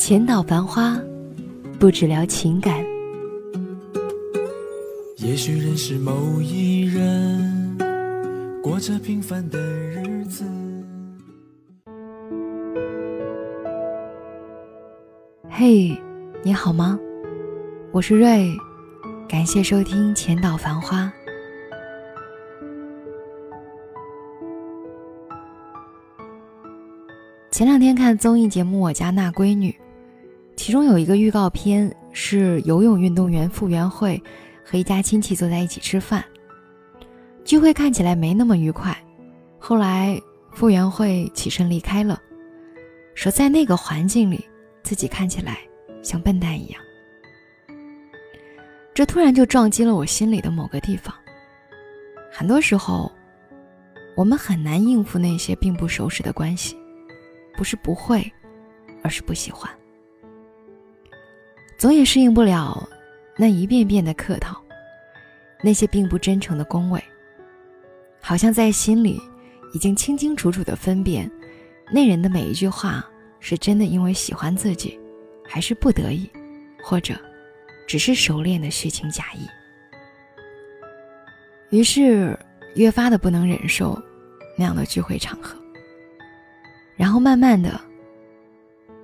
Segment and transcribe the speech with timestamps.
[0.00, 0.98] 浅岛繁花，
[1.78, 2.82] 不只聊情感。
[5.18, 7.76] 也许认识某一人，
[8.62, 10.42] 过着平凡的日子。
[15.50, 15.94] 嘿，
[16.42, 16.98] 你好吗？
[17.92, 18.50] 我是瑞，
[19.28, 21.12] 感谢收听浅岛繁花。
[27.50, 29.70] 前两天看综艺节目《我家那闺女》，
[30.60, 34.22] 其中有一个预告片是游泳运动员傅园慧
[34.62, 36.22] 和一家亲戚坐在一起吃饭，
[37.46, 38.94] 聚会看起来没那么愉快。
[39.58, 40.20] 后来
[40.52, 42.20] 傅园慧起身离开了，
[43.14, 44.44] 说在那个环境里，
[44.82, 45.56] 自己看起来
[46.02, 46.82] 像笨蛋一样。
[48.92, 51.14] 这突然就撞击了我心里的某个地方。
[52.30, 53.10] 很多时候，
[54.14, 56.76] 我们很难应付那些并不熟识的关系。
[57.56, 58.30] 不是不会，
[59.02, 59.70] 而是不喜欢。
[61.80, 62.86] 总也适应不了
[63.38, 64.62] 那一遍遍的客套，
[65.62, 67.02] 那些并不真诚的恭维。
[68.20, 69.18] 好像在心里
[69.72, 71.28] 已经清清楚楚的分辨，
[71.90, 73.02] 那人的每一句话
[73.38, 75.00] 是真的因为喜欢自己，
[75.42, 76.30] 还是不得已，
[76.84, 77.18] 或者
[77.88, 79.48] 只是熟练的虚情假意。
[81.70, 82.38] 于是
[82.74, 83.98] 越发的不能忍受
[84.54, 85.56] 那样的聚会场合。
[86.94, 87.80] 然后慢慢的，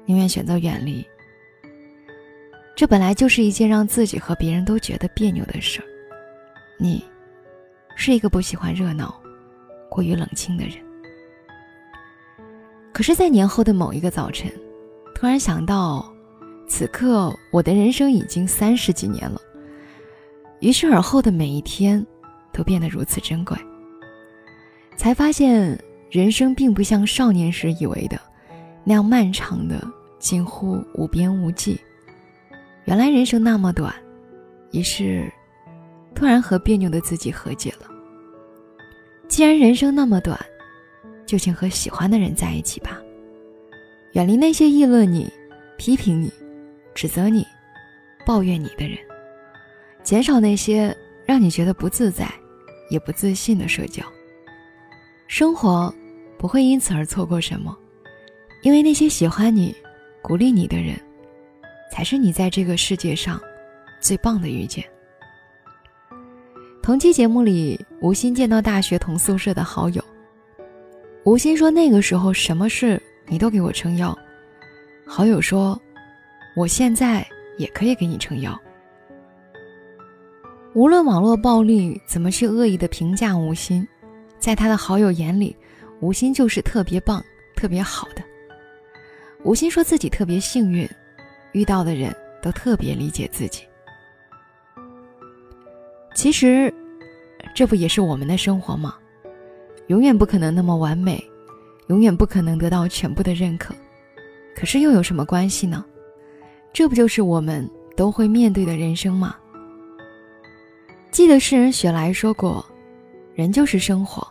[0.05, 1.03] 宁愿选择远离。
[2.77, 5.85] 这本来就是一件让自己和别人都觉得别扭的事儿。
[6.79, 7.03] 你，
[7.97, 9.19] 是一个不喜欢热闹、
[9.89, 10.75] 过于冷清的人。
[12.93, 14.53] 可是，在年后的某一个早晨，
[15.15, 16.07] 突然想到，
[16.69, 19.41] 此刻我的人生已经三十几年了。
[20.61, 22.07] 于是，而后的每一天，
[22.53, 23.57] 都变得如此珍贵。
[24.97, 25.77] 才发现。
[26.09, 28.19] 人生并不像少年时以为的
[28.85, 29.83] 那样漫长的
[30.21, 31.79] 近乎无边无际。
[32.87, 33.93] 原来人生那么短，
[34.71, 35.31] 于是
[36.15, 37.91] 突然和别扭的自己和解了。
[39.27, 40.39] 既然人生那么短，
[41.27, 43.01] 就请和喜欢的人在一起吧。
[44.13, 45.31] 远离那些议论你、
[45.77, 46.33] 批评你、
[46.95, 47.45] 指责你、
[48.25, 48.97] 抱怨你的人，
[50.05, 50.97] 减少那些
[51.27, 52.33] 让你觉得不自在、
[52.89, 54.05] 也不自信的社交。
[55.27, 55.93] 生活
[56.39, 57.77] 不会因此而错过什么，
[58.63, 59.75] 因为那些喜欢你、
[60.23, 60.97] 鼓励你的人，
[61.91, 63.41] 才是你在这个世界上
[64.01, 64.85] 最棒的遇见。
[66.83, 70.05] 同期节目里，吴昕见到大学同宿舍的好友，
[71.25, 74.17] 吴昕说：“那个时候什么事你都给我撑腰。”
[75.07, 75.81] 好友说
[76.57, 77.27] ：“我现在
[77.59, 78.57] 也可以给你撑腰。”
[80.75, 83.87] 无论网络暴力怎么去恶意的评价吴昕。
[84.39, 85.57] 在他的好友眼里，
[86.01, 87.25] 吴昕就是特别棒、
[87.57, 88.23] 特别好的。
[89.43, 90.89] 吴昕说自己特别幸运，
[91.57, 93.63] 遇到的人都特别理解自己。
[96.15, 96.73] 其实，
[97.55, 98.95] 这不也是我们的生活吗？
[99.87, 101.19] 永远不可能那么完美，
[101.87, 103.75] 永远不可能得到全部的认可。
[104.55, 105.83] 可是又有什么关系呢？
[106.75, 107.67] 这不就是我们
[107.97, 109.35] 都会面对的人生吗？
[111.11, 112.65] 记得诗人雪莱说过。
[113.35, 114.27] 人就是生活，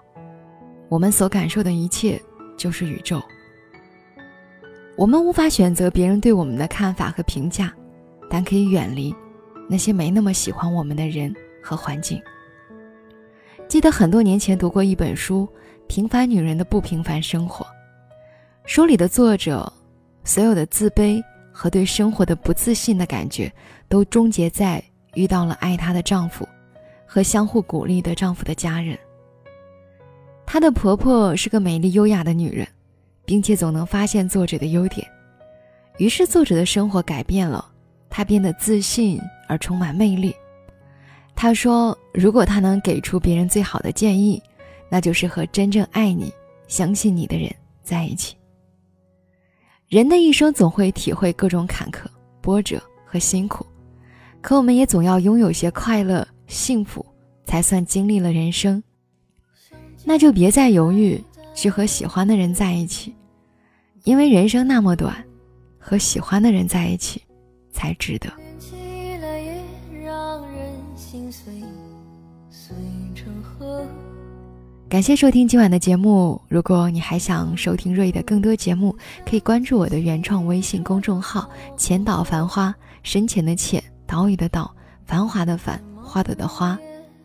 [0.90, 2.22] 我们所感受的一切
[2.58, 3.22] 就是宇宙。
[4.98, 7.74] 我们无法选择别人对我们的看法和评价，
[8.30, 9.14] 但可以远离
[9.70, 12.22] 那些没那么喜欢我们的人和环境。
[13.68, 15.48] 记得很多年前读过一本书
[15.88, 17.66] 《平凡女人的不平凡生活》，
[18.66, 19.72] 书里的作者
[20.24, 23.52] 所有的自卑和对生活的不自信的感觉，
[23.90, 24.84] 都终结在
[25.14, 26.48] 遇到了爱她的丈夫。
[27.08, 28.98] 和相互鼓励的丈夫的家人。
[30.46, 32.68] 她的婆婆是个美丽优雅的女人，
[33.26, 35.06] 并且总能发现作者的优点，
[35.98, 37.66] 于是作者的生活改变了，
[38.10, 40.34] 他变得自信而充满魅力。
[41.36, 44.42] 他说：“如果他能给出别人最好的建议，
[44.90, 46.32] 那就是和真正爱你、
[46.68, 48.36] 相信你的人在一起。”
[49.90, 52.06] 人的一生总会体会各种坎坷、
[52.42, 53.66] 波折和辛苦，
[54.42, 56.26] 可我们也总要拥有些快乐。
[56.48, 57.04] 幸福
[57.44, 58.82] 才算经历了人生，
[60.04, 61.20] 那就别再犹豫，
[61.56, 63.16] 去和喜欢的人在一起，
[64.04, 65.16] 因为人生那么短，
[65.80, 67.22] 和喜欢的人在一起
[67.72, 68.30] 才值得。
[74.88, 76.40] 感谢收听今晚的节目。
[76.48, 84.74] 如果你还想收听瑞的更多节目，可以关注我的原创微信公众号“浅岛繁花”，深浅的浅，岛屿的岛，
[85.04, 86.78] 繁华的繁，花朵的花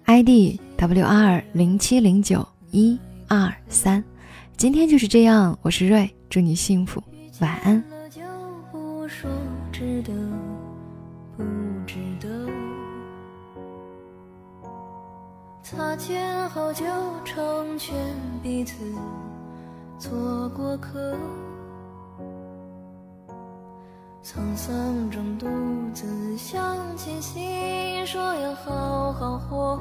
[0.07, 2.99] ，ID W R 零七零九一
[3.29, 4.03] 二三。
[4.61, 7.03] 今天就是这样，我是瑞，祝你幸福，
[7.41, 7.83] 晚安。
[15.63, 16.85] 擦肩后就
[17.25, 17.97] 成全
[18.43, 18.75] 彼此
[19.99, 21.17] 做过客，
[24.23, 25.47] 沧桑中独
[25.95, 29.81] 自想起心，说要好好活。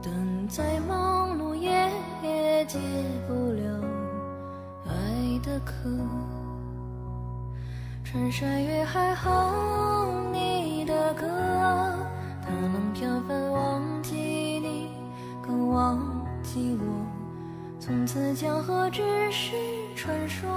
[0.00, 1.15] 等再忙碌也
[2.56, 2.78] 也解
[3.28, 3.80] 不了
[4.86, 5.90] 爱的渴，
[8.02, 11.26] 穿山越海哼你的歌。
[12.40, 14.88] 他能飘帆忘记你，
[15.46, 16.00] 更忘
[16.42, 16.86] 记我。
[17.78, 19.54] 从此江河只是
[19.94, 20.48] 传说，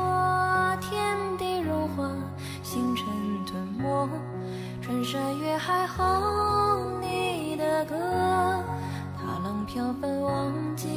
[0.79, 2.09] 天地融化，
[2.63, 3.05] 星辰
[3.45, 4.09] 吞没。
[4.81, 7.93] 穿山越海哼你的歌，
[9.17, 10.87] 他能飘帆忘记，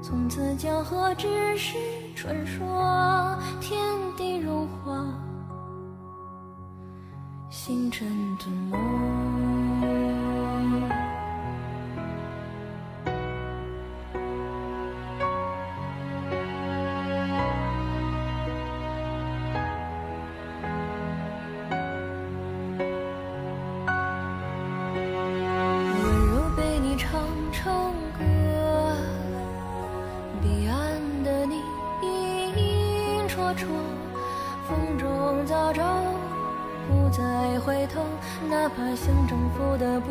[0.00, 1.76] 从此江河只是
[2.14, 3.76] 传说，天
[4.16, 5.04] 地融化。
[7.50, 8.08] 星辰
[8.38, 8.76] 吞没。
[26.00, 27.20] 温柔被你唱
[27.52, 28.24] 成歌，
[37.68, 38.00] 回头，
[38.48, 40.08] 哪怕想征服的不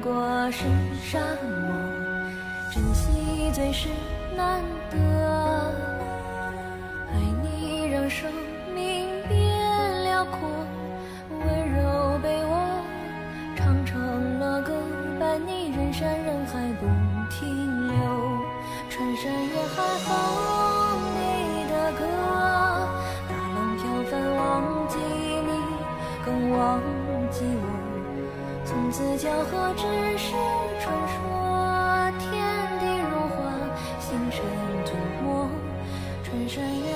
[0.00, 0.62] 过是
[1.02, 1.74] 沙漠。
[2.72, 3.88] 珍惜最是
[4.36, 4.62] 难
[4.92, 4.96] 得，
[7.10, 8.30] 爱你让生
[8.72, 10.38] 命变辽阔。
[11.30, 12.80] 温柔被我
[13.56, 14.72] 唱成了歌，
[15.18, 16.86] 伴你人山人海不
[17.28, 17.98] 停留。
[18.88, 19.82] 穿山越海
[36.52, 36.89] 穿越